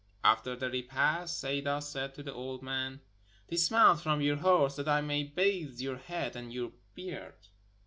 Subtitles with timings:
[0.23, 3.01] After the repast, Sayda said to the old man:
[3.49, 7.35] "Dis mount from your horse that I may bathe your head and your beard."